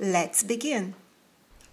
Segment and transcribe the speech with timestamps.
[0.00, 0.94] Let's begin.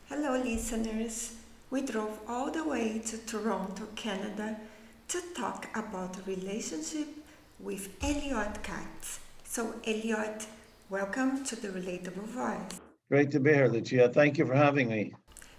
[0.10, 1.36] Hello, listeners.
[1.70, 4.58] We drove all the way to Toronto, Canada
[5.10, 7.08] to talk about relationship
[7.60, 9.20] with Elliot Katz.
[9.44, 10.48] So, Elliot,
[10.90, 12.82] welcome to the Relatable Voice.
[13.12, 14.10] Great to be here, Lucia.
[14.10, 15.14] Thank you for having me.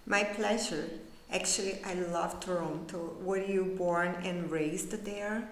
[0.05, 0.91] My pleasure.
[1.31, 3.17] Actually, I love Toronto.
[3.23, 5.49] Were you born and raised there?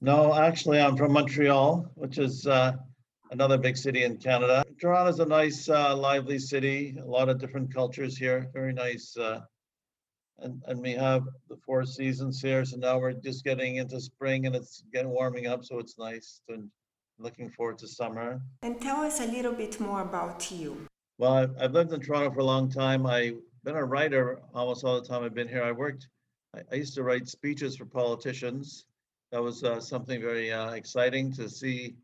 [0.00, 2.72] No, actually, I'm from Montreal, which is uh,
[3.30, 4.64] another big city in Canada.
[4.80, 6.96] Toronto is a nice, uh, lively city.
[7.02, 8.50] A lot of different cultures here.
[8.52, 9.16] Very nice.
[9.16, 9.40] Uh,
[10.38, 12.64] and and we have the four seasons here.
[12.64, 15.64] So now we're just getting into spring, and it's getting warming up.
[15.64, 16.40] So it's nice.
[16.48, 16.70] And
[17.18, 18.40] looking forward to summer.
[18.62, 20.86] And tell us a little bit more about you.
[21.18, 23.06] Well, I've, I've lived in Toronto for a long time.
[23.06, 25.62] I've been a writer almost all the time I've been here.
[25.62, 26.08] I worked.
[26.56, 28.86] I, I used to write speeches for politicians.
[29.32, 31.94] That was uh, something very uh, exciting to see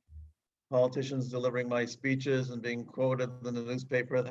[0.70, 4.24] politicians delivering my speeches and being quoted in the newspaper.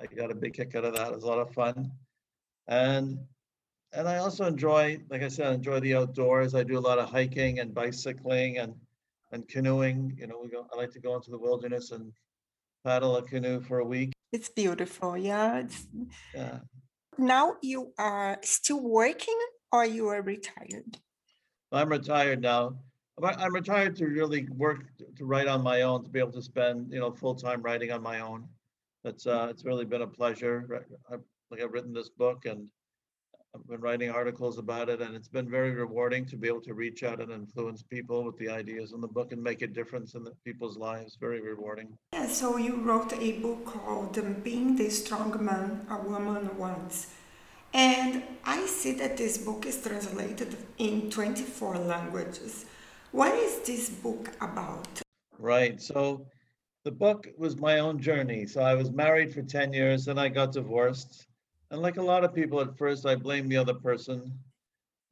[0.00, 1.08] I got a big kick out of that.
[1.08, 1.92] It was a lot of fun.
[2.68, 3.18] And
[3.92, 6.54] and I also enjoy, like I said, I enjoy the outdoors.
[6.54, 8.74] I do a lot of hiking and bicycling and
[9.32, 10.16] and canoeing.
[10.16, 10.66] You know, we go.
[10.72, 12.12] I like to go into the wilderness and
[12.84, 14.12] paddle a canoe for a week.
[14.32, 15.16] It's beautiful.
[15.16, 15.58] Yeah.
[15.58, 15.86] It's...
[16.34, 16.60] Yeah.
[17.18, 19.38] Now you are still working
[19.72, 20.98] or you are retired?
[21.72, 22.76] I'm retired now.
[23.24, 24.84] I'm retired to really work
[25.16, 27.92] to write on my own, to be able to spend, you know, full time writing
[27.92, 28.48] on my own.
[29.04, 30.86] It's uh, it's really been a pleasure.
[31.10, 32.68] I've, like I've written this book and
[33.54, 36.74] I've been writing articles about it, and it's been very rewarding to be able to
[36.74, 40.14] reach out and influence people with the ideas in the book and make a difference
[40.14, 41.16] in people's lives.
[41.20, 41.98] Very rewarding.
[42.12, 42.28] Yeah.
[42.28, 47.08] So you wrote a book called "Being the Strong Man a Woman Wants."
[47.74, 52.66] And I see that this book is translated in 24 languages.
[53.12, 55.02] What is this book about?
[55.36, 55.82] Right.
[55.82, 56.26] So
[56.84, 58.46] the book was my own journey.
[58.46, 61.26] So I was married for 10 years, then I got divorced.
[61.72, 64.32] And like a lot of people at first, I blamed the other person.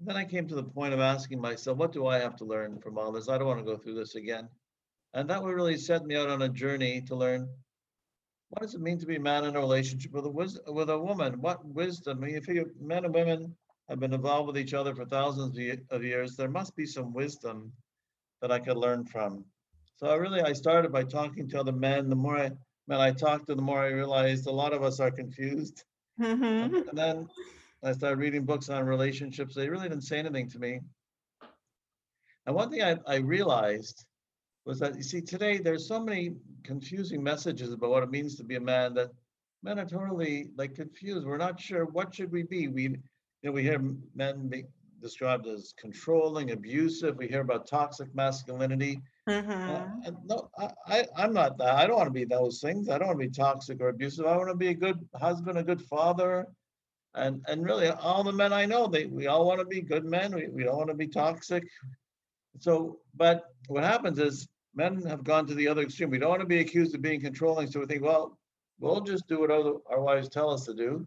[0.00, 2.78] Then I came to the point of asking myself, what do I have to learn
[2.78, 3.28] from all this?
[3.28, 4.48] I don't want to go through this again.
[5.14, 7.48] And that really set me out on a journey to learn
[8.50, 10.98] what does it mean to be a man in a relationship with a with a
[10.98, 11.40] woman?
[11.40, 12.22] What wisdom?
[12.22, 13.54] I mean, if you, men and women
[13.88, 15.58] have been involved with each other for thousands
[15.90, 17.72] of years, there must be some wisdom
[18.40, 19.44] that I could learn from.
[19.96, 22.08] So I really I started by talking to other men.
[22.08, 22.50] The more I
[22.86, 25.84] men I talked to, the more I realized a lot of us are confused.
[26.20, 26.74] Mm-hmm.
[26.74, 27.28] And, then
[27.84, 29.54] I started reading books on relationships.
[29.54, 30.80] They really didn't say anything to me.
[32.46, 34.04] And one thing I, I realized
[34.64, 36.34] was that you see today there's so many
[36.64, 39.10] confusing messages about what it means to be a man that
[39.62, 41.26] men are totally like confused.
[41.26, 42.68] We're not sure what should we be.
[42.68, 42.98] We you
[43.42, 43.80] know we hear
[44.14, 44.64] men be,
[45.00, 47.16] described as controlling, abusive.
[47.16, 49.00] We hear about toxic masculinity.
[49.28, 50.06] Mm-hmm.
[50.06, 51.74] Uh, no, I, I, am not that.
[51.74, 52.88] I don't want to be those things.
[52.88, 54.26] I don't want to be toxic or abusive.
[54.26, 56.46] I want to be a good husband, a good father.
[57.14, 60.04] And and really all the men I know, they we all want to be good
[60.04, 60.34] men.
[60.34, 61.64] We, we don't want to be toxic.
[62.60, 66.10] So, but what happens is men have gone to the other extreme.
[66.10, 67.70] We don't want to be accused of being controlling.
[67.70, 68.38] So we think, well,
[68.78, 71.06] we'll just do what our wives tell us to do.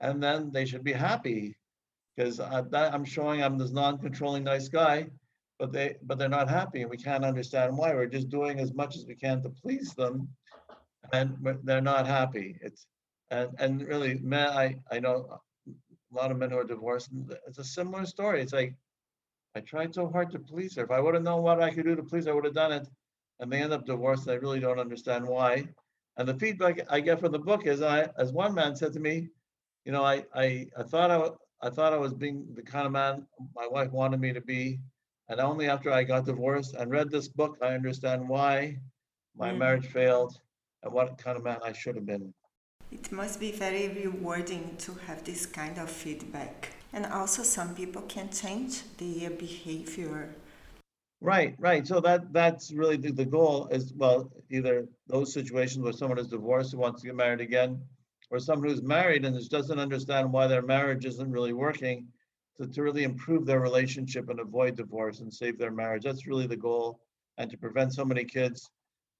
[0.00, 1.56] And then they should be happy
[2.18, 5.06] because I'm showing I'm this non-controlling nice guy,
[5.60, 7.94] but they but they're not happy, and we can't understand why.
[7.94, 10.28] We're just doing as much as we can to please them,
[11.12, 12.58] and they're not happy.
[12.60, 12.86] It's
[13.30, 17.10] and and really, men, I I know a lot of men who are divorced.
[17.46, 18.42] It's a similar story.
[18.42, 18.74] It's like
[19.54, 20.84] I tried so hard to please her.
[20.84, 22.54] If I would have known what I could do to please her, I would have
[22.54, 22.88] done it.
[23.38, 24.26] And they end up divorced.
[24.26, 25.68] And I really don't understand why.
[26.16, 29.00] And the feedback I get from the book is, I, as one man said to
[29.00, 29.28] me,
[29.84, 32.92] you know, I I, I thought I I thought I was being the kind of
[32.92, 34.78] man my wife wanted me to be.
[35.28, 38.78] And only after I got divorced and read this book, I understand why
[39.36, 39.58] my mm.
[39.58, 40.38] marriage failed
[40.82, 42.32] and what kind of man I should have been.
[42.90, 46.70] It must be very rewarding to have this kind of feedback.
[46.92, 50.34] And also, some people can change their behavior.
[51.20, 51.86] Right, right.
[51.86, 56.28] So that that's really the, the goal is well, either those situations where someone is
[56.28, 57.82] divorced who wants to get married again,
[58.30, 62.06] or someone who's married and just doesn't understand why their marriage isn't really working
[62.56, 66.04] to, to really improve their relationship and avoid divorce and save their marriage.
[66.04, 67.00] That's really the goal
[67.38, 68.70] and to prevent so many kids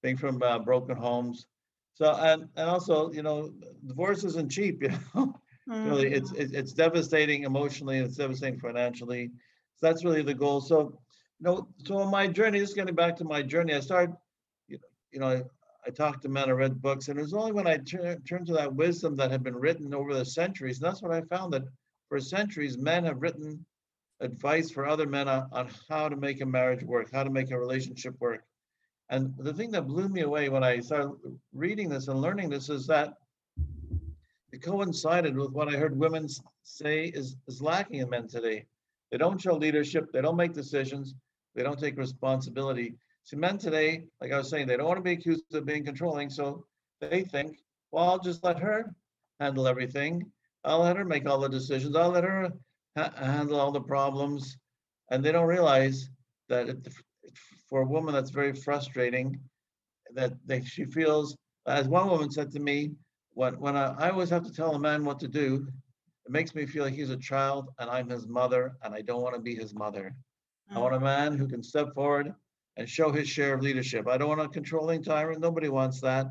[0.01, 1.47] being from uh, broken homes.
[1.93, 3.51] So, and, and also, you know,
[3.85, 5.33] divorce isn't cheap, you know?
[5.83, 6.33] Really, it's, Mm.
[6.33, 9.31] it's it's devastating emotionally, it's devastating financially.
[9.75, 10.59] So that's really the goal.
[10.61, 10.99] So,
[11.39, 14.15] you know, so on my journey, just getting back to my journey, I started,
[14.67, 15.43] you know, you know,
[15.89, 18.45] I, talked to men, I read books, and it was only when I turned turned
[18.47, 21.51] to that wisdom that had been written over the centuries, and that's what I found
[21.53, 21.63] that
[22.09, 23.65] for centuries, men have written
[24.19, 27.49] advice for other men on, on how to make a marriage work, how to make
[27.49, 28.43] a relationship work.
[29.09, 31.15] And the thing that blew me away when I started
[31.53, 33.15] reading this and learning this is that
[34.51, 36.27] it coincided with what I heard women
[36.63, 38.67] say is, is lacking in men today.
[39.09, 41.15] They don't show leadership, they don't make decisions,
[41.55, 42.93] they don't take responsibility.
[43.23, 45.85] See, men today, like I was saying, they don't want to be accused of being
[45.85, 46.65] controlling, so
[46.99, 47.59] they think,
[47.91, 48.93] well, I'll just let her
[49.39, 50.31] handle everything.
[50.63, 51.95] I'll let her make all the decisions.
[51.95, 52.51] I'll let her
[52.97, 54.57] ha- handle all the problems.
[55.11, 56.09] And they don't realize
[56.49, 56.87] that it,
[57.69, 59.39] for a woman, that's very frustrating.
[60.13, 61.37] That they, she feels,
[61.67, 62.91] as one woman said to me,
[63.33, 65.67] when, when I, I always have to tell a man what to do,
[66.25, 69.21] it makes me feel like he's a child and I'm his mother and I don't
[69.21, 70.15] want to be his mother.
[70.71, 71.03] I want a mm.
[71.03, 72.33] man who can step forward
[72.77, 74.07] and show his share of leadership.
[74.07, 75.41] I don't want a controlling tyrant.
[75.41, 76.27] Nobody wants that.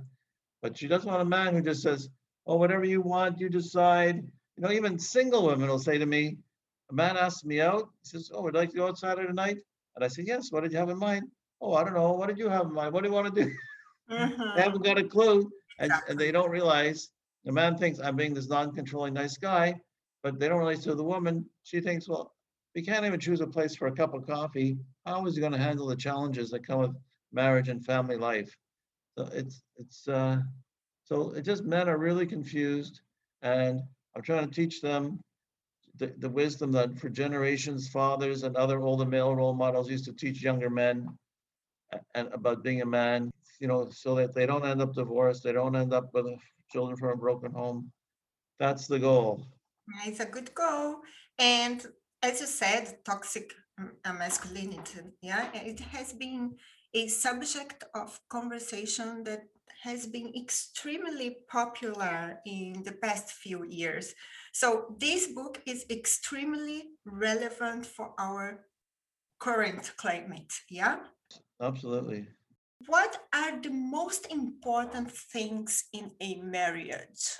[0.62, 2.08] But she doesn't want a man who just says,
[2.46, 4.16] oh, whatever you want, you decide.
[4.56, 6.38] You know, even single women will say to me,
[6.90, 9.32] a man asks me out, he says, oh, would you like to go out Saturday
[9.32, 9.58] night?
[9.94, 11.24] And I say, yes, what did you have in mind?
[11.60, 12.12] Oh, I don't know.
[12.12, 12.92] What did you have in mind?
[12.92, 13.50] What do you want to do?
[14.10, 14.54] Mhm.
[14.56, 15.50] They haven't got a clue.
[15.80, 16.10] And, Exactly.
[16.10, 17.10] and they don't realize,
[17.44, 19.80] the man thinks I'm being this non-controlling nice guy,
[20.22, 22.34] but they don't realize to the woman, she thinks, well,
[22.74, 24.78] we can't even choose a place for a cup of coffee.
[25.08, 26.96] How is he gonna handle the challenges that come with
[27.32, 28.54] marriage and family life?
[29.16, 30.42] So it's, it's, uh,
[31.02, 33.00] so it just men are really confused
[33.40, 33.80] and
[34.14, 35.18] I'm trying to teach them
[35.96, 40.12] the, the wisdom that for generations, fathers and other older male role models used to
[40.12, 41.08] teach younger men
[42.14, 43.30] and about being a man,
[43.60, 46.26] you know, so that they don't end up divorced, they don't end up with
[46.70, 47.90] children from a broken home.
[48.58, 49.46] That's the goal.
[50.04, 51.00] It's a good goal.
[51.38, 51.82] And
[52.22, 53.54] as you said, toxic
[54.04, 56.56] masculinity, yeah, it has been
[56.94, 59.44] a subject of conversation that
[59.82, 64.14] has been extremely popular in the past few years.
[64.52, 68.64] So this book is extremely relevant for our
[69.38, 70.96] current climate, yeah?
[71.60, 72.26] Absolutely.
[72.86, 77.38] What are the most important things in a marriage?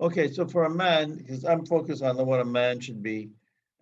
[0.00, 3.30] Okay, so for a man, because I'm focused on what a man should be,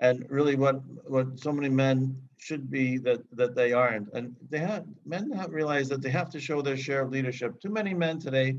[0.03, 4.59] and really what what so many men should be that that they aren't, and they
[4.59, 7.61] have men have realized that they have to show their share of leadership.
[7.61, 8.59] Too many men today,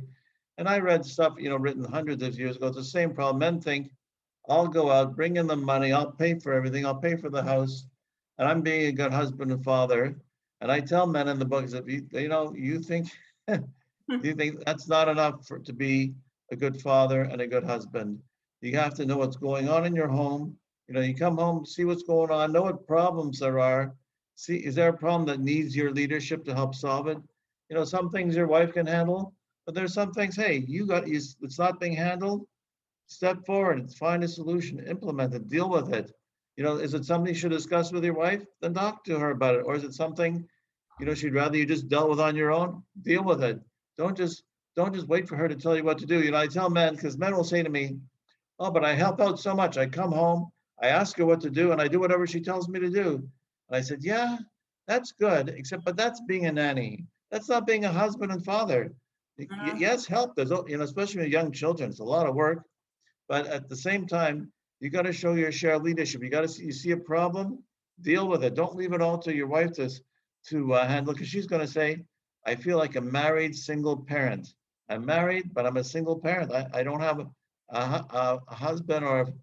[0.58, 2.68] and I read stuff you know written hundreds of years ago.
[2.68, 3.40] It's the same problem.
[3.40, 3.92] Men think,
[4.50, 7.44] I'll go out, bring in the money, I'll pay for everything, I'll pay for the
[7.44, 7.88] house,
[8.38, 10.16] and I'm being a good husband and father.
[10.62, 13.10] And I tell men in the books if you you know you think
[13.50, 13.58] hmm.
[14.24, 16.14] you think that's not enough for to be
[16.52, 18.20] a good father and a good husband.
[18.62, 20.58] You have to know what's going on in your home.
[20.88, 23.96] You know, you come home, see what's going on, know what problems there are.
[24.36, 27.18] See, is there a problem that needs your leadership to help solve it?
[27.70, 29.34] You know, some things your wife can handle,
[29.66, 32.46] but there's some things, hey, you got, it's not being handled.
[33.08, 36.12] Step forward, find a solution, implement it, deal with it.
[36.58, 38.44] You know, is it something you should discuss with your wife?
[38.62, 39.64] Then talk to her about it.
[39.66, 40.48] Or is it something,
[41.00, 42.84] you know, she'd rather you just dealt with on your own?
[43.02, 43.60] Deal with it.
[43.98, 44.44] Don't just
[44.76, 46.24] don't just wait for her to tell you what to do.
[46.24, 47.98] You know, I tell men, because men will say to me,
[48.60, 49.78] Oh, but I help out so much.
[49.78, 50.52] I come home,
[50.84, 53.10] I ask her what to do, and I do whatever she tells me to do.
[53.70, 54.38] And I said, Yeah,
[54.88, 57.06] that's good, except, but that's being a nanny.
[57.32, 58.94] That's not being a husband and father.
[59.40, 59.80] Mhm.
[59.80, 60.36] Yes, help.
[60.36, 62.66] There's, you know, especially with young children, it's a lot of work.
[63.28, 66.22] But at the same time, you got to show your share of leadership.
[66.22, 67.64] You got to see, you see a problem,
[68.02, 68.54] deal with it.
[68.54, 69.90] Don't leave it all to your wife to,
[70.50, 72.04] to uh, handle, because she's going to say,
[72.46, 74.54] I feel like a married single parent.
[74.90, 76.52] I'm married, but I'm a single parent.
[76.52, 77.28] I, I don't have a,
[77.70, 79.34] a, a, husband or a-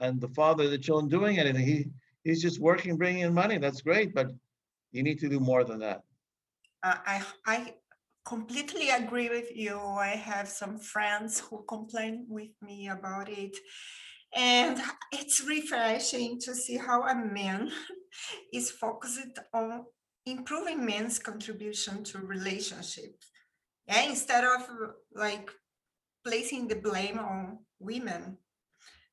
[0.00, 1.66] and the father of the children doing anything.
[1.66, 1.86] He
[2.24, 3.58] he's just working, bringing in money.
[3.58, 4.28] That's great, but
[4.92, 6.02] you need to do more than that.
[6.82, 7.74] Uh, I I
[8.26, 9.78] completely agree with you.
[9.78, 13.56] I have some friends who complain with me about it,
[14.34, 14.80] and
[15.12, 17.70] it's refreshing to see how a man
[18.52, 19.84] is focused on
[20.26, 23.30] improving men's contribution to relationships.
[23.86, 24.68] Yeah, instead of
[25.14, 25.50] like
[26.24, 28.36] placing the blame on women.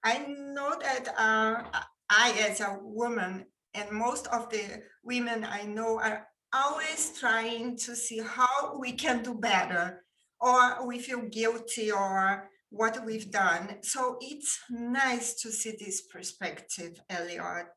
[0.05, 1.63] I know that uh,
[2.09, 7.95] I, as a woman, and most of the women I know are always trying to
[7.95, 10.05] see how we can do better,
[10.39, 13.77] or we feel guilty, or what we've done.
[13.81, 17.73] So it's nice to see this perspective, Elliot.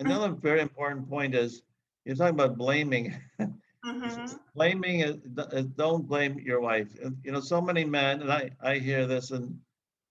[0.00, 1.62] Another very important point is
[2.04, 3.14] you're talking about blaming.
[3.84, 4.40] Mhm.
[4.56, 5.16] Blaming is,
[5.52, 6.88] is don't blame your wife.
[7.22, 9.60] You know, so many men, and I, I hear this and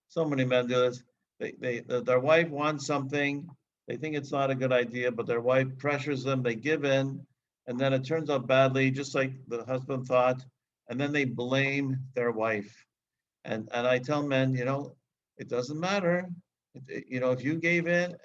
[0.08, 1.02] so many men do this.
[1.40, 3.48] They, they, their wife wants something,
[3.88, 7.26] they think it's not a good idea, but their wife pressures them, they give in.
[7.66, 10.44] And then it turns out badly, just like the husband thought,
[10.88, 12.86] and then they blame their wife.
[13.44, 14.96] And, and I tell men, you know,
[15.38, 16.28] it doesn't matter.
[16.74, 18.16] It- it- You know, if you gave in,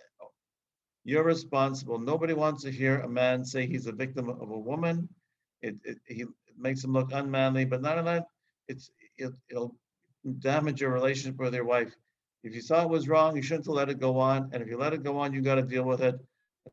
[1.04, 2.00] you're responsible.
[2.00, 5.10] Nobody wants to hear a man say he's a victim of a woman.
[5.62, 6.26] It, it, he
[6.58, 8.28] makes him look unmanly, but none of that,
[8.68, 9.76] it's, it, it'll
[10.40, 11.94] damage your relationship with your wife.
[12.44, 14.68] If you saw it was wrong, you shouldn't have let it go on, and if
[14.70, 16.16] you let it go on, you gotta deal with it.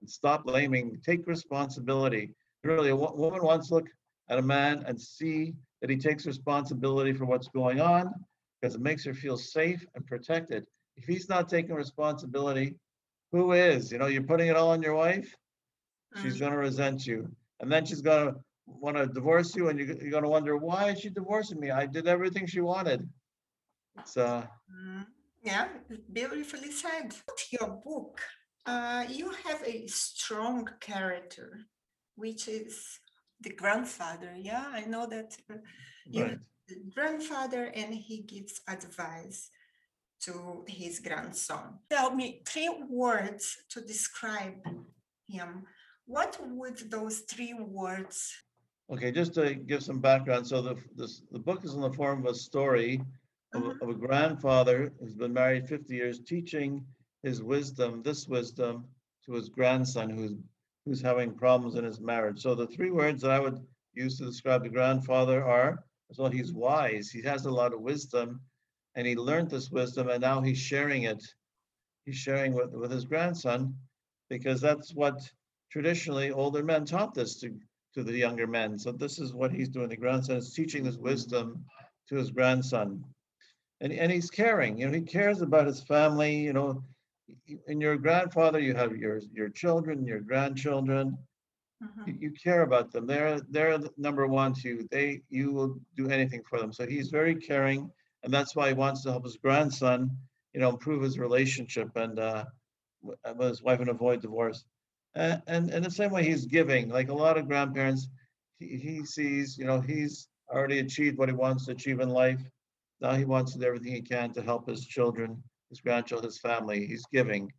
[0.01, 2.35] And stop blaming, take responsibility.
[2.65, 3.89] Really, a woman wants to look
[4.29, 8.13] at a man and see that he takes responsibility for what's going on,
[8.61, 10.67] because it makes her feel safe and protected.
[10.97, 12.75] If he's not taking responsibility,
[13.33, 13.93] who is?
[13.93, 15.35] You know, you're putting it all on your wife,
[16.15, 16.41] she's Mm.
[16.41, 17.31] gonna resent you.
[17.61, 18.35] And then she's gonna
[18.67, 21.71] wanna divorce you and you're, you're gonna wonder, why is she divorcing me?
[21.71, 23.09] I did everything she wanted.
[24.05, 25.07] So, Mm,
[25.43, 25.69] Yeah,
[26.13, 27.15] beautifully said.
[27.53, 28.21] Your book,
[28.67, 31.61] uh, you have a strong character,
[32.17, 33.01] which is
[33.41, 34.35] the grandfather.
[34.37, 35.55] Yeah, I know that uh,
[36.15, 36.39] right.
[36.69, 39.51] the grandfather and he gives advice
[40.21, 41.79] to his grandson.
[41.89, 44.59] Tell me three words to describe
[45.29, 45.65] him.
[46.07, 48.35] What would those three words?
[48.91, 52.27] Okay, just to give some background, so the, this, the book is in the form
[52.27, 53.03] of a story
[53.55, 53.75] of, a- uh-huh.
[53.83, 56.85] of a grandfather who's been married fifty years, teaching
[57.23, 58.85] his wisdom, this wisdom
[59.27, 60.35] to his grandson who's,
[60.87, 62.41] who's having problems in his marriage.
[62.41, 63.59] So the three words that I would
[63.95, 67.81] use to describe the grandfather are, as well, he's wise, he has a lot of
[67.81, 68.41] wisdom,
[68.95, 71.23] and he learned this wisdom, and now he's sharing it.
[72.07, 73.75] He's sharing with, with his grandson,
[74.31, 75.21] because that's what
[75.71, 77.55] traditionally older men taught this to,
[77.95, 78.79] to the younger men.
[78.79, 79.89] So this is what he's doing.
[79.89, 81.65] The grandson is teaching this wisdom
[82.09, 83.05] to his grandson.
[83.81, 86.83] And, and he's caring, you know, he cares about his family, you know.
[87.67, 91.17] In your grandfather, you have your, your children, your grandchildren,
[91.83, 92.07] Mhm.
[92.07, 93.07] you, you care about them.
[93.07, 94.89] They're, they're number one to you.
[94.91, 96.73] They, you will do anything for them.
[96.73, 97.91] So he's very caring.
[98.23, 100.11] And that's why he wants to help his grandson,
[100.53, 102.45] you know, improve his relationship and, uh,
[103.03, 104.65] with his wife and avoid divorce.
[105.15, 108.09] And, and in the same way, he's giving, like a lot of grandparents,
[108.59, 112.41] he, he sees, you know, he's already achieved what he wants to achieve in life.
[113.01, 116.41] Now he wants to do everything he can to help his children, his grandchildren, his
[116.41, 116.87] family.
[116.87, 117.53] He's giving.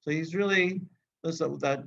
[0.00, 0.80] So he's really,
[1.22, 1.84] listen, that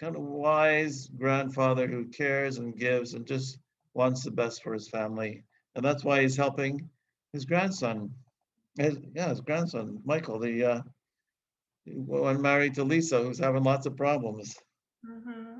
[0.00, 3.58] kind of wise grandfather who cares and gives and just
[3.92, 5.44] wants the best for his family.
[5.74, 6.88] And that's why he's helping
[7.32, 8.10] his grandson.
[8.78, 10.80] His, yeah, his grandson, Michael, the uh,
[11.86, 14.56] one married to Lisa, who's having lots of problems.
[15.08, 15.58] Mm-hmm.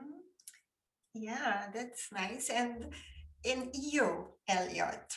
[1.15, 2.51] Yeah, that's nice.
[2.51, 2.93] And
[3.45, 5.17] in you, Elliot,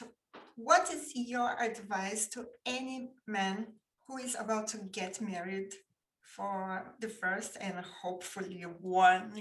[0.57, 3.67] what is your advice to any man
[4.07, 5.71] who is about to get married
[6.21, 9.31] for the first and hopefully one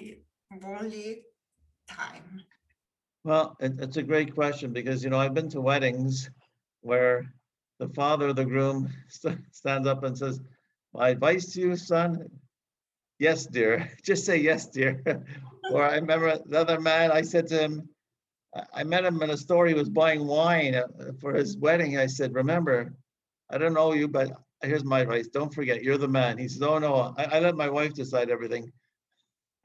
[0.63, 1.23] only
[1.89, 2.43] time?
[3.25, 6.29] Well, it, it's a great question because, you know, I've been to weddings
[6.83, 7.25] where
[7.79, 10.41] the father of the groom st- stands up and says,
[10.93, 12.29] My advice to you, son,
[13.19, 13.91] yes, dear.
[14.05, 15.03] Just say yes, dear.
[15.73, 17.89] or I remember the other man, I said to him,
[18.75, 20.87] I- met him in a store, he was buying wine uh,
[21.21, 21.99] for his wedding.
[21.99, 22.95] I said, Remember,
[23.51, 24.33] I don't know you, but
[24.63, 25.29] here's my advice.
[25.29, 26.39] Don't forget, you're the man.
[26.39, 28.73] He says, Oh, no, I, I let my wife decide everything.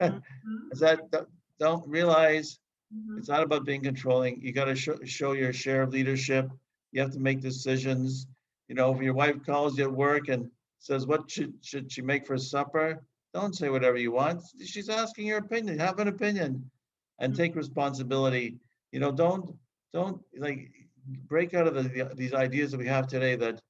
[0.00, 2.58] Is that, don't- don't realize
[2.94, 4.40] mhm, it's not about being controlling.
[4.42, 6.50] You got to show, show your share of leadership.
[6.92, 8.26] You have to make decisions.
[8.68, 12.02] You know, if your wife calls you at work and says, what should, should she
[12.02, 13.02] make for supper?
[13.32, 14.42] Don't say whatever you want.
[14.64, 15.78] She's asking your opinion.
[15.78, 16.70] Have an opinion
[17.18, 18.58] and take responsibility.
[18.92, 19.56] You know, don't,
[19.92, 20.70] don't like
[21.28, 23.60] break out of the, the- these ideas that we have today that,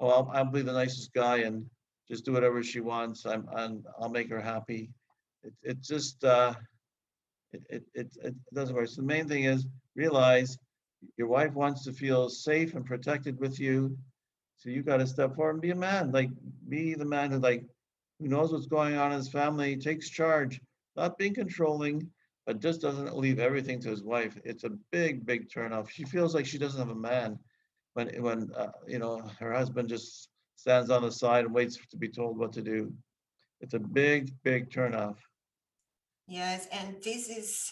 [0.00, 1.64] oh, I'll, I'll be the nicest guy and
[2.08, 3.24] just do whatever she wants.
[3.26, 4.90] I'm, and I'll make her happy.
[5.44, 6.54] It, it just, uh,
[7.52, 8.88] it, it, it, it doesn't work.
[8.88, 10.56] So the main thing is realize
[11.16, 13.96] your wife wants to feel safe and protected with you.
[14.58, 16.30] So you got to step forward and be a man, like
[16.68, 17.64] be the man who like,
[18.18, 20.60] who knows what's going on in his family, takes charge,
[20.96, 22.10] not being controlling,
[22.50, 24.36] but just doesn't leave everything to his wife.
[24.42, 25.88] It's a big, big turnoff.
[25.88, 27.38] She feels like she doesn't have a man
[27.94, 31.96] when, when, uh, you know, her husband just stands on the side and waits to
[31.96, 32.92] be told what to do.
[33.60, 35.14] It's a big, big turnoff.
[36.26, 37.70] Yes, and this is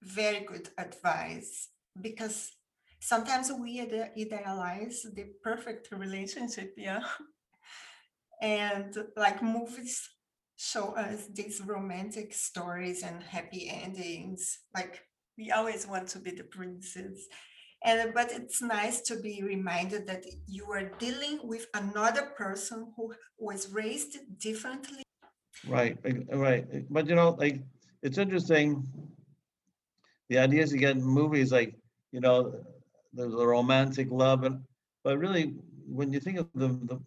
[0.00, 1.70] very good advice
[2.00, 2.52] because
[3.00, 7.02] sometimes we ide- idealize the perfect relationship, yeah.
[8.40, 10.08] And like movies
[10.60, 15.00] show us these romantic stories and happy endings, like
[15.38, 17.26] we always want to be the princes.
[17.82, 23.14] And but it's nice to be reminded that you are dealing with another person who
[23.38, 25.02] was raised differently.
[25.66, 25.96] Right,
[26.30, 26.66] right.
[26.90, 27.62] But you know, like
[28.02, 28.86] it's interesting.
[30.28, 31.74] The ideas you get movies, like
[32.12, 32.52] you know,
[33.14, 34.60] there's a romantic love, and
[35.04, 35.54] but really,
[35.88, 37.00] when you think of the the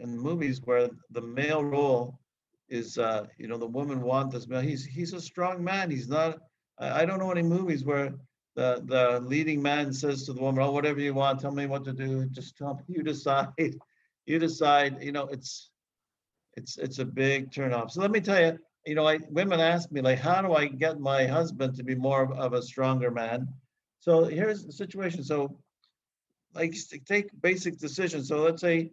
[0.00, 2.18] in movies where the male role
[2.70, 4.64] is, uh, you know, the woman wants this man.
[4.64, 5.90] He's he's a strong man.
[5.90, 6.38] He's not.
[6.78, 8.14] I, I don't know any movies where
[8.56, 11.84] the the leading man says to the woman, "Oh, whatever you want, tell me what
[11.84, 12.26] to do.
[12.26, 12.82] Just tell me.
[12.96, 13.48] You decide.
[14.26, 15.70] You decide." You know, it's
[16.56, 17.90] it's it's a big turnoff.
[17.90, 20.66] So let me tell you, you know, I women ask me like, how do I
[20.66, 23.48] get my husband to be more of, of a stronger man?
[24.00, 25.22] So here's the situation.
[25.22, 25.58] So
[26.54, 26.74] like
[27.06, 28.28] take basic decisions.
[28.28, 28.92] So let's say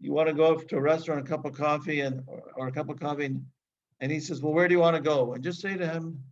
[0.00, 2.72] you want to go to a restaurant, a cup of coffee and or, or a
[2.72, 3.44] cup of coffee and,
[4.00, 5.34] and he says, Well, where do you want to go?
[5.34, 6.22] And just say to him,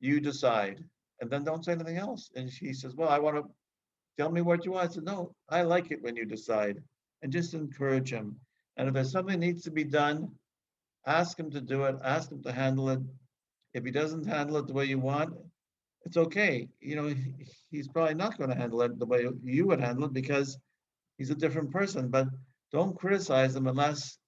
[0.00, 0.84] you decide.
[1.20, 2.30] And then don't say anything else.
[2.34, 3.44] And she says, Well, I want to
[4.18, 4.90] tell me what you want.
[4.90, 6.82] I said, No, I like it when you decide.
[7.22, 8.36] And just encourage him.
[8.76, 10.32] And if there's something needs to be done,
[11.06, 13.00] ask him to do it, ask him to handle it.
[13.74, 15.34] If he doesn't handle it the way you want,
[16.04, 16.68] it's okay.
[16.80, 17.14] You know,
[17.70, 20.58] he's probably not going to handle it the way you would handle it because
[21.16, 22.08] he's a different person.
[22.08, 22.26] But
[22.72, 24.18] don't criticize him unless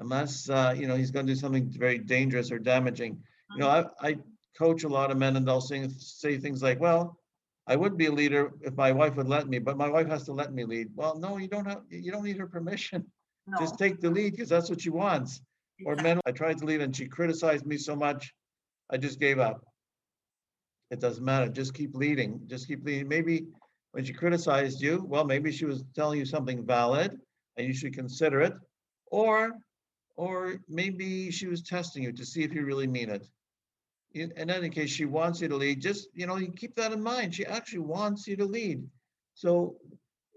[0.00, 3.18] unless uh, you know he's going to do something very dangerous or damaging.
[3.54, 4.16] You know, I, I
[4.56, 7.18] coach a lot of men and they'll say, say things like, well,
[7.66, 10.24] I would be a leader if my wife would let me, but my wife has
[10.24, 10.88] to let me lead.
[10.94, 13.04] Well, no, you don't have you don't need her permission.
[13.46, 15.40] No, Just take the lead because that's what she wants.
[15.86, 18.34] Or men, I tried to lead and she criticized me so much,
[18.90, 19.64] I just gave up.
[20.90, 21.48] It doesn't matter.
[21.48, 22.40] Just keep leading.
[22.46, 23.08] Just keep leading.
[23.08, 23.46] Maybe
[23.92, 27.18] when she criticized you, well, maybe she was telling you something valid
[27.58, 28.54] and you should consider it.
[29.10, 29.52] Or,
[30.16, 33.28] or maybe she was testing you to see if you really mean it.
[34.14, 35.80] In, in any case, she wants you to lead.
[35.80, 37.34] Just, you know, you keep that in mind.
[37.34, 38.86] She actually wants you to lead.
[39.34, 39.76] So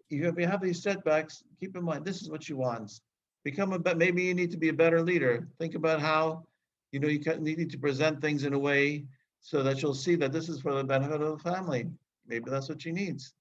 [0.10, 3.02] if you have these setbacks, keep in mind, this is what she wants.
[3.44, 3.98] Become a, bet.
[3.98, 5.48] maybe you need to be a better leader.
[5.58, 6.44] Think about how,
[6.92, 9.06] you know, you need to present things in a way
[9.40, 11.88] so that you'll see that this is for the benefit of the family.
[12.28, 13.34] Maybe that's what she needs.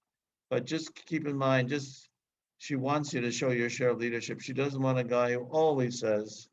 [0.48, 2.09] But just keep in mind, just,
[2.60, 4.38] she wants you to show your share of leadership.
[4.42, 6.48] She doesn't want a guy who always says,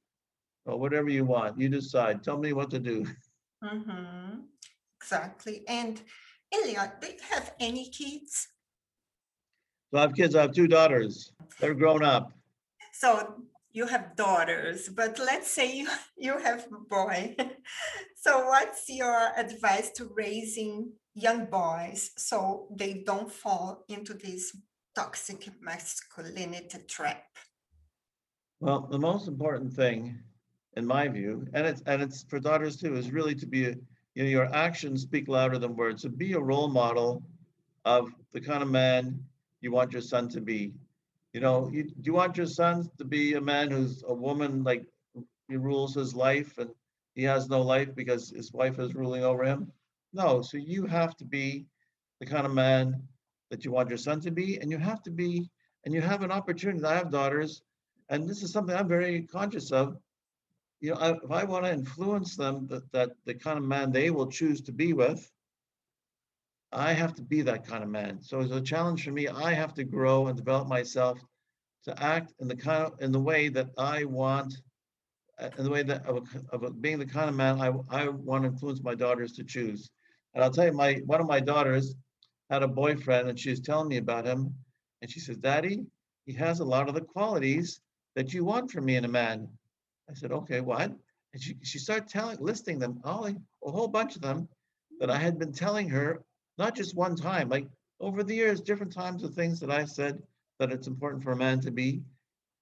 [0.66, 3.06] oh, whatever you want, you decide, tell me what to do.
[3.64, 4.44] Mhm,
[5.02, 5.64] Exactly.
[5.68, 6.00] And
[6.54, 8.48] Elliot, do you have any kids?
[9.92, 11.34] So I have kids, I have two daughters.
[11.60, 12.32] They're grown up.
[12.94, 13.42] So
[13.72, 17.36] you have daughters, but let's say you, you have a boy.
[18.16, 24.56] So what's your advice to raising young boys so they don't fall into this
[24.98, 27.24] toxic masculinity trap?
[28.60, 30.18] Well, the most important thing,
[30.76, 33.76] in my view, and it's and it's for daughters too, is really to be
[34.16, 36.02] you know, your actions speak louder than words.
[36.02, 37.22] So be a role model
[37.86, 39.24] of the kind of man
[39.62, 40.74] you want your son to be.
[41.34, 44.64] You know, you do you want your son to be a man who's a woman
[44.64, 44.84] like
[45.48, 46.72] he rules his life and
[47.14, 49.72] he has no life because his wife is ruling over him?
[50.14, 51.68] No, so you have to be
[52.20, 53.08] the kind of man
[53.50, 55.50] that you want your son to be, and you have to be,
[55.86, 56.84] and you have an opportunity.
[56.84, 57.62] I have daughters,
[58.10, 59.98] and this is something I'm very conscious of.
[60.80, 63.92] You know, I, if I want to influence them, that, that the kind of man
[63.92, 65.32] they will choose to be with,
[66.72, 68.22] I have to be that kind of man.
[68.22, 69.28] So it's a challenge for me.
[69.28, 71.20] I have to grow and develop myself
[71.86, 74.54] to act in the kind of in the way that I want,
[75.58, 78.44] in the way that of, a, of being the kind of man I I want
[78.44, 79.90] to influence my daughters to choose.
[80.34, 81.96] And I'll tell you, my one of my daughters
[82.50, 84.56] had a boyfriend, and she was telling me about him,
[85.02, 85.86] and she says, "Daddy,
[86.26, 87.82] he has a lot of the qualities
[88.16, 89.50] that you want from me in a man."
[90.10, 90.92] I said, "Okay, what?"
[91.34, 93.36] And she she started telling, listing them, all a
[93.72, 94.48] whole bunch of them
[95.00, 96.24] that I had been telling her,
[96.58, 97.68] not just one time, like
[98.00, 100.24] over the years, different times of things that I said
[100.60, 102.02] that it's important for a man to be.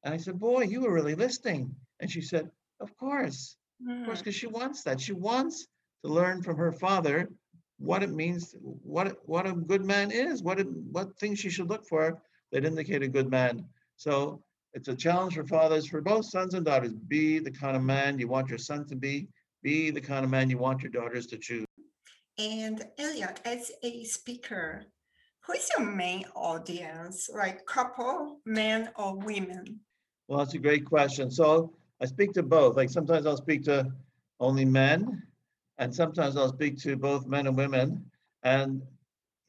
[0.03, 3.55] And I said, "Boy, you were really listening." And she said, "Of course,
[3.87, 4.23] of course, hmm.
[4.23, 4.99] because she wants that.
[4.99, 5.67] She wants
[6.03, 7.29] to learn from her father
[7.77, 11.69] what it means, what what a good man is, what it, what things you should
[11.69, 13.65] look for that indicate a good man.
[13.97, 16.93] So it's a challenge for fathers, for both sons and daughters.
[16.93, 19.27] Be the kind of man you want your son to be.
[19.63, 21.65] Be the kind of man you want your daughters to choose.
[22.37, 24.85] And Elliot, as a speaker,
[25.45, 29.79] who is your main audience, like couple, men or women?
[30.27, 31.31] Well, that's a great question.
[31.31, 32.75] So I speak to both.
[32.75, 33.91] Like sometimes I'll speak to
[34.39, 35.23] only men,
[35.77, 38.05] and sometimes I'll speak to both men and women.
[38.43, 38.81] And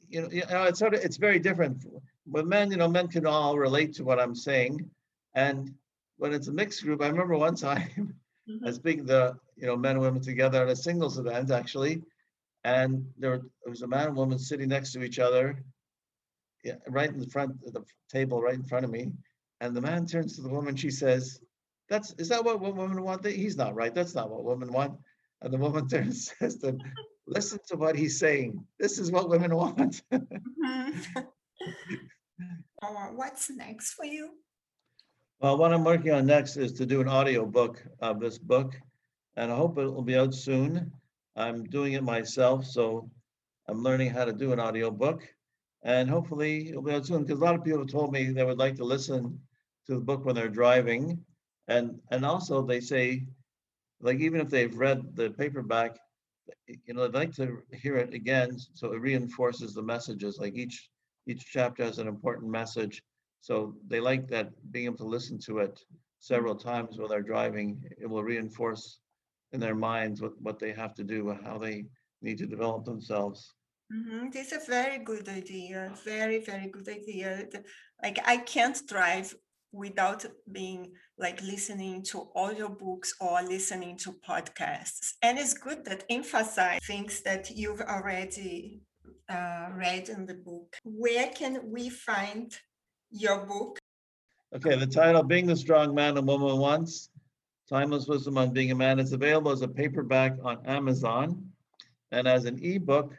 [0.08, 1.84] you know, you know, it's sort of it's very different.
[2.28, 4.88] With men, you know, men can all relate to what I'm saying.
[5.34, 5.74] And
[6.18, 8.14] when it's a mixed group, I remember one time
[8.48, 8.62] I Mhm.
[8.62, 12.02] was speaking to you know men and women together at a singles event actually,
[12.64, 15.62] and there was a man and woman sitting next to each other,
[16.64, 19.12] yeah, right in the front of the table, right in front of me.
[19.60, 20.76] And the man turns to the woman.
[20.76, 21.40] She says,
[21.88, 23.94] "That's is that what women want?" He's not right.
[23.94, 25.00] That's not what women want.
[25.42, 26.78] And the says to
[27.26, 28.64] "Listen to what he's saying.
[28.78, 31.26] This is what women want." Mhm.
[32.82, 34.32] Or what's next for you?
[35.40, 38.74] Well, what I'm working on next is to do an audio book of this book,
[39.36, 40.92] and I hope it will be out soon.
[41.36, 43.10] I'm doing it myself, so
[43.68, 45.22] I'm learning how to do an audio book,
[45.82, 47.24] and hopefully it'll be out soon.
[47.24, 49.38] Because a lot of people have told me they would like to listen
[49.86, 51.24] to the book when they're driving,
[51.68, 53.26] and and also they say,
[54.00, 55.96] like even if they've read the paperback,
[56.66, 60.38] you know, they'd like to hear it again, so it reinforces the messages.
[60.38, 60.90] Like each
[61.26, 63.02] each chapter has an important message,
[63.40, 65.80] so they like that being able to listen to it
[66.18, 67.82] several times while they're driving.
[67.98, 69.00] It will reinforce
[69.52, 71.86] in their minds what, what they have to do, how they
[72.22, 73.54] need to develop themselves.
[73.92, 75.92] Mhm, This is a very good idea.
[76.04, 77.48] Very, very good idea.
[78.02, 79.34] Like I can't drive
[79.76, 85.12] without being like listening to audiobooks or listening to podcasts.
[85.22, 88.80] And it's good that emphasize things that you've already
[89.28, 90.76] uh, read in the book.
[90.84, 92.56] Where can we find
[93.10, 93.78] your book?
[94.54, 97.10] Okay, the title, Being the Strong Man a Woman Wants,
[97.68, 101.50] Timeless Wisdom on Being a Man, is available as a paperback on Amazon
[102.12, 103.12] and as an ebook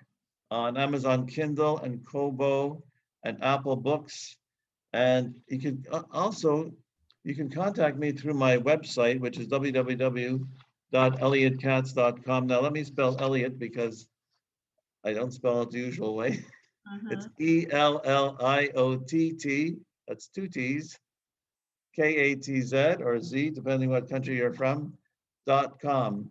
[0.49, 2.81] on Amazon Kindle and Kobo
[3.23, 4.37] and Apple Books.
[4.93, 6.71] And you can uh, also,
[7.23, 12.47] you can contact me through my website, which is www.elliottkatz.com.
[12.47, 14.07] Now, let me spell Elliot because
[15.03, 16.43] I don't spell it the usual way.
[17.11, 19.75] It's E L L I O T T,
[20.07, 20.97] that's two T's,
[21.93, 24.93] K A T Z or Z, depending what country you're from,
[25.45, 26.29] dot com.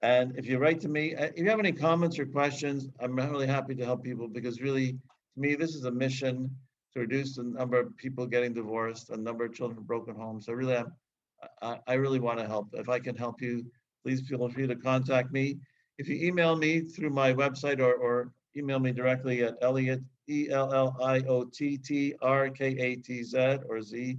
[0.00, 3.16] And if you write to me, uh, if you have any comments or questions, I'm
[3.16, 4.98] really happy to help people because really, to
[5.36, 6.56] me, this is a mission
[6.94, 10.46] to reduce the number of people getting divorced, a number of children broken homes.
[10.46, 10.92] So really am,
[11.62, 12.68] I, I really want to help.
[12.72, 13.64] If I can help you,
[14.02, 15.58] please feel free to contact me.
[15.98, 20.48] If you email me through my website or, or email me directly at Elliot, E
[20.50, 24.18] L L I O T T R K A T Z or Z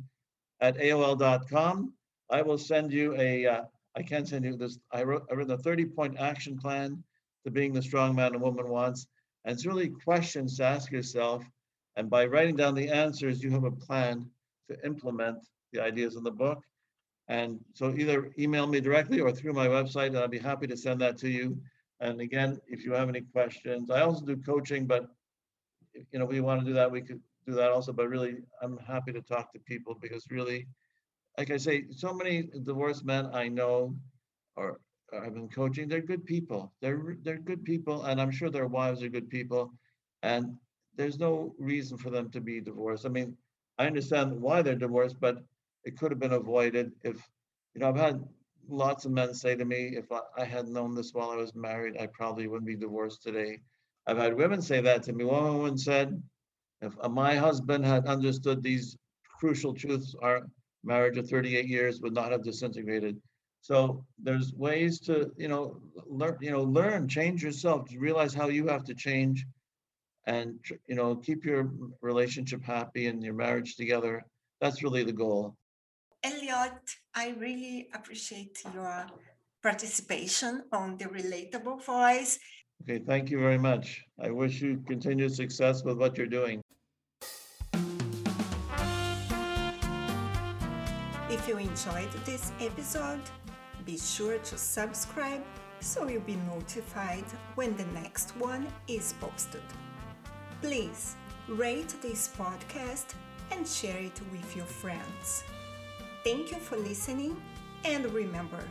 [0.61, 1.93] at AOL.com.
[2.29, 3.61] I will send you a, uh,
[3.95, 7.03] I can send you this, I wrote, I wrote a 30 point action plan
[7.43, 9.07] to being the strong man a woman wants.
[9.45, 11.43] And it's really questions to ask yourself.
[11.99, 14.25] And by writing down the answers, you have a plan
[14.69, 15.39] to implement
[15.73, 16.63] the ideas in the book.
[17.27, 20.77] And so either email me directly or through my website, and I'd be happy to
[20.77, 21.57] send that to you.
[21.99, 25.07] And again, if you have any questions, I also do coaching, but
[25.93, 28.77] you know, we want to do that, we could do that also, but really, I'm
[28.77, 30.69] happy to talk to people because really,
[31.37, 33.93] like I say, so many divorced men I know
[34.55, 34.79] or
[35.11, 36.71] I've been coaching, they're good people.
[36.81, 39.73] They're, they're good people, and I'm sure their wives are good people.
[40.23, 40.55] And
[40.95, 43.05] there's no reason for them to be divorced.
[43.05, 43.35] I mean,
[43.77, 45.43] I understand why they're divorced, but
[45.85, 47.15] it could have been avoided if,
[47.73, 48.23] you know, I've had
[48.67, 51.55] lots of men say to me, if I, I had known this while I was
[51.55, 53.59] married, I probably wouldn't be divorced today.
[54.07, 55.23] I've had women say that to me.
[55.23, 56.21] One woman said,
[56.81, 58.97] if uh, my husband had understood these
[59.39, 60.47] crucial truths, our
[60.83, 63.21] marriage of 38 years would not have disintegrated.
[63.61, 68.47] So there's ways to, you know, learn, you know, learn, change yourself, to realize how
[68.47, 69.45] you have to change
[70.29, 74.23] and, you know, keep your relationship happy and your marriage together.
[74.61, 75.55] That's really the goal.
[76.23, 79.07] Elliot, I really appreciate your
[79.63, 82.37] participation on the Relatable Voice.
[82.81, 83.85] Okay, thank you very much.
[84.21, 86.61] I wish you continued success with what you're doing.
[91.35, 93.21] If you enjoyed this episode,
[93.85, 95.43] be sure to subscribe
[95.79, 99.63] so you'll be notified when the next one is posted.
[100.61, 101.15] Please
[101.47, 103.13] rate this podcast
[103.51, 105.43] and share it with your friends.
[106.25, 107.41] Thank you for listening,
[107.85, 108.61] and remember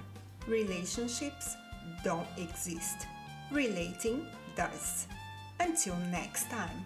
[0.46, 1.56] relationships
[2.04, 3.06] don't exist,
[3.50, 5.06] relating does.
[5.60, 6.84] Until next time.